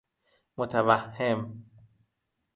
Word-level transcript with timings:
متوهم 0.57 1.65